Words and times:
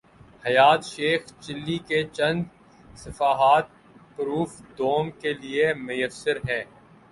حیات 0.45 0.81
شیخ 0.85 1.21
چلی 1.43 1.77
کے 1.87 1.99
چند 2.15 2.39
صفحات 2.95 3.65
پروف 4.15 4.51
دوم 4.77 5.05
کے 5.21 5.31
لیے 5.33 5.73
میسر 5.85 6.37
ہیں۔ 6.49 6.63